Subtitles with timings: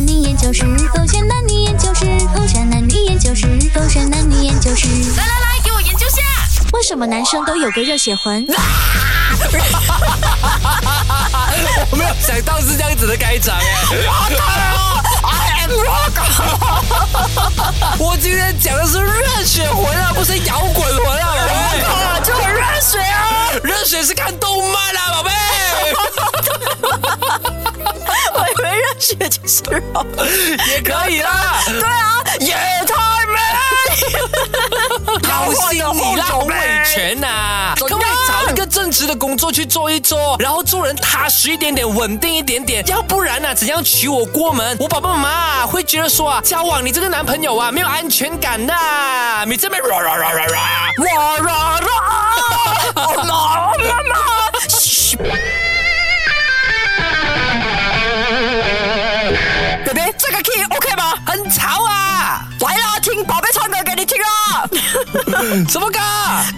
[0.00, 0.64] 男女研究室，
[0.96, 4.88] 狗选男女研究室，狗选男女研究室，狗选男女研究室。
[5.14, 6.22] 来来来，给我研究下。
[6.72, 8.46] 为什么男生都有个热血魂？
[11.90, 13.62] 我没有想到是这样子的开场哎。
[17.98, 22.20] 我今天讲的是热血魂啊，不是摇滚魂啊，我靠。
[22.24, 23.50] 就很热血啊！
[23.62, 24.34] 热血是看
[30.68, 31.62] 也可以啦。
[31.66, 32.54] 对啊，也
[32.86, 32.94] 太
[33.26, 33.38] 美。
[35.28, 44.76] 高兴你啦，洪伟全呐，怎可不可以找一个正职的工作去做一做，然后做人踏实一点点，稳定一点点，要不然呢、怎样娶我过门？
[44.78, 48.72] 我爸爸妈妈啊会觉得说啊，交往你这个男朋友啊没有安全感的，
[49.46, 51.80] 你这边啦啦啦啦啦，哇啦
[65.68, 65.98] 什么歌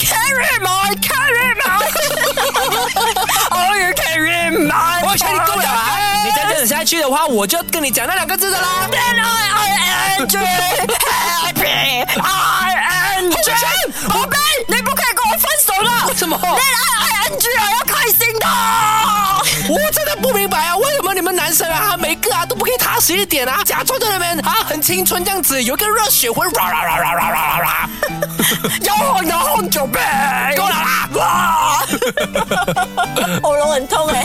[0.00, 6.24] ？！Carry my, carry my，Oh you carry my，我劝你够了啊！
[6.24, 8.88] 你再这样下去的话，我就跟你讲那两个字的啦。
[8.90, 10.42] Then I I enjoy
[11.06, 16.08] happy I enjoy，宝贝，你不可以跟我分手了。
[16.08, 18.46] 为什么 Then I I enjoy 要开心的。
[19.68, 19.78] 我
[23.00, 23.64] 啊都不可以踏实一点啊？
[23.64, 27.90] 假装在那边啊很青春这样子，有一个热血魂，啦啦啦啦啦啦啦！
[28.82, 29.98] 有红有红酒杯，
[30.56, 31.08] 够了啦！
[31.14, 31.86] 哇！
[33.42, 34.24] 喉咙很痛哎。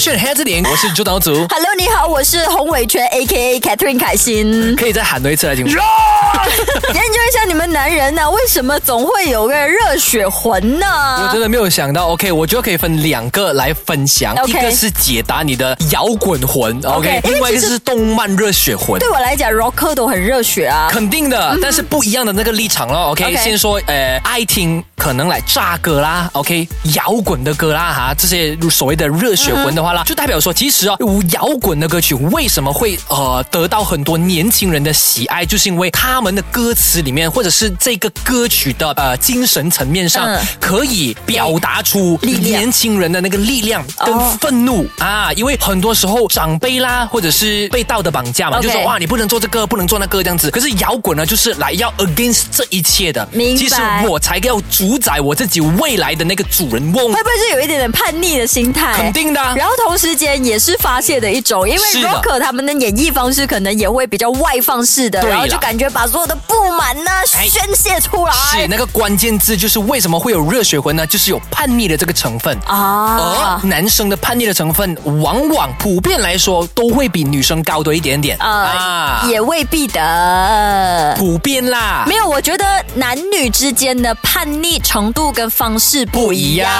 [0.00, 3.60] 勾选黑字点，我是朱导组，Hello，你好，我是洪伟全 A.K.A.
[3.60, 4.74] Catherine 凯欣。
[4.74, 5.66] 可以再喊多一次来听。
[5.68, 10.86] 研究一下你们男人呢、为什么总会有个热血魂呢？
[11.22, 18.98] 我真的没有想到，OK，我觉得可以分两个来分享 OK 一个是解答你的摇滚魂为另外一个是动漫热血魂。
[18.98, 20.88] 对我来讲，rocker 都很热血啊。
[20.90, 23.10] 肯定的，但是不一样的那个立场咯。
[23.10, 30.96] OK，, OK 先说，呃，爱听可能来炸歌啦，OK，摇滚的歌啦，哈，这些所谓的热血魂的话啦，就代表说，其实啊，
[31.32, 50.50] 摇滚的歌曲为什么会呃得到很多年轻人的喜爱，就是因为他们的歌词里面，或者是这个歌曲的呃精神层面上，嗯可以表达出年轻人的那个力量跟哦愤怒、啊，因为很多时候长辈啦，或者是被道德绑架嘛就说哇，你不能做这个，不能做那个这样子。
[50.50, 53.26] 可是摇滚呢，就是来要 against 这一切的。
[53.32, 53.76] 明白其实
[54.06, 57.22] 我才要主宰我自己未来的那个主人翁会。
[57.22, 58.94] 不会是有一点点叛逆的心态？
[58.96, 68.32] 肯定的啊然后同时间也是发泄的一种，因为 rocker 他们的演绎方式可能也会比较外放式的，然后就感觉把所有的不满呢哎宣泄出来。
[68.32, 71.06] 是那个关键字，就是为什么会有热血魂呢？
[71.06, 72.56] 就是有叛逆的这个成分。
[72.66, 73.68] 啊而。
[73.68, 81.14] 男生的叛逆的成分，往往普遍来说都会比女生高多一点点呃，也未必的。
[81.18, 82.64] 普遍啦，没有，我觉得
[82.94, 86.70] 男女之间的叛逆程度跟方式不一样。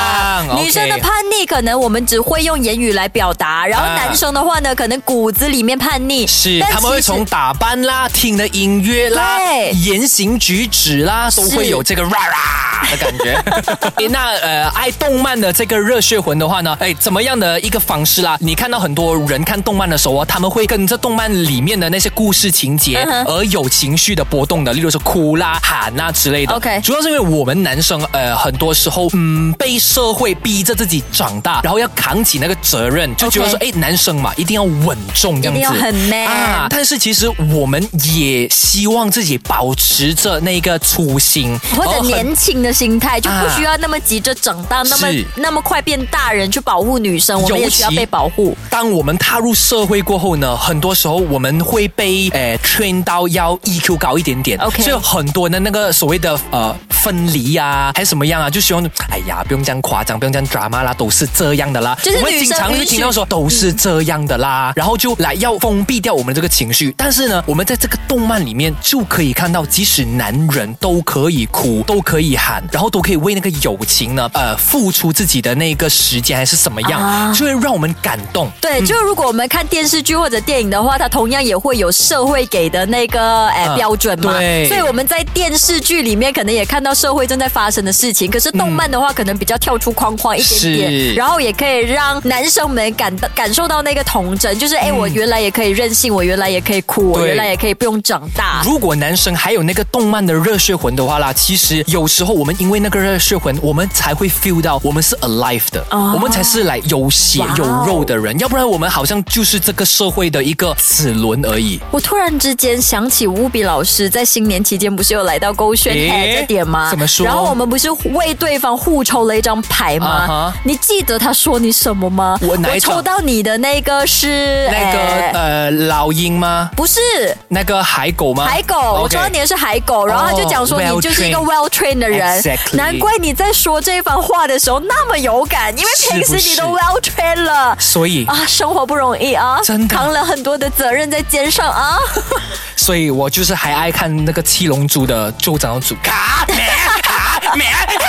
[0.44, 6.26] 一样女生的叛逆可能我们只会用言语来表达，然后啊男生的话呢，可能骨子里面叛逆。
[6.26, 9.38] 是他们会从打扮啦、听的音乐啦、
[9.84, 13.42] 言行举止啦，都会有这个 ra ra 的感觉。
[13.96, 18.36] 诶那呃，爱动漫的这个热血魂的话呢，哎，怎么样的一个方式啦？
[18.40, 26.54] 你看到很多人看动漫的时候啊，他们会跟着动漫里面的那些故事情节而有情绪的波动的，例如说哭啦、喊啊之类的。
[26.54, 36.66] OK 主要是因为我们男生呃，很多时候嗯被社会逼着自己长大，然后要扛起那个责任，就觉得说，哎男生嘛，一定要稳重这样子，一定要很 man 啊。
[36.70, 48.56] 但是其实我们也希望自己保持着那个初心，或者年轻的心态，就不需要那么急着长大，那么那么快变大人去保护女生，我们也需要被保护。
[48.70, 61.98] 当我们踏入社会过后呢，很多时候我们会被呃 train 到要 EQ 高一点点 OK 所以很多的那个所谓的呃分离呀、还是什么样啊，就希望哎呀不用这样夸张，不用这样 drama 啦，都是这样的啦。
[62.02, 66.94] 就是女生经常会听到说都是这样的啦，然后就来要封闭掉我们这个情绪。
[66.96, 78.50] 但是呢，我们在这个动漫里面就可以看到，即使男人都可以哭，都可以喊，然后都可以为那个友情呢呃付出自己的那个时间还是什么样，啊就会让我们感动。
[78.60, 84.32] 对，就如果我们看电视剧或者电影的话，它同样也会有社会给的那个哎、嗯标准嘛。
[84.38, 98.60] 对所以我们在电视剧里面可能也看到社会正在发生的事情，可是动漫的话可能比较跳出框框一点点，然后也可以让男生们感到感受到那个童真，就是哎，我原来也可以任性，我原来也可以哭，我原来也可以不用长大。
[98.64, 111.78] 如果男生还有那个动漫的热血魂的话啦，其实有时候我们因为那个热血魂，我们才会 feel 到我们是 alive 的，哦我们才是来有血有肉的人，要不然我们好像就是这个社会的一个齿轮而已。
[111.92, 116.90] 我突然之间想起乌比老师在新年期间不是有来到勾选这点吗？
[116.90, 122.38] 怎么说然后我们不是为对方互抽了一张牌吗你记得他说你什么吗？
[122.40, 126.70] 我哪一张抽到你的那个是那个诶呃老鹰吗？
[126.74, 127.00] 不是
[127.48, 128.46] 那个海狗吗？
[128.46, 137.76] 海狗，我抽到你的是海狗，然后他就讲说哦你就是一个 well trained 的人 Exactly 难怪你在说这番话的时候那么有感，因为平时你都 well trained 了。
[137.78, 141.98] 所以啊，生活不容易啊，真的扛了很多的责任在肩上啊。
[142.74, 145.94] 所以我就是还爱看那个七龙珠的州长组。
[146.02, 146.56] 卡咩
[147.02, 147.99] 卡咩卡。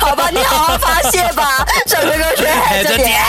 [0.00, 3.20] 好吧，你好好发泄吧，整个歌曲哎这点。